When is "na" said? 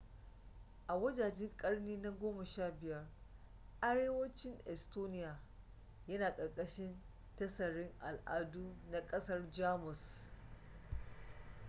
1.97-2.11, 8.91-9.01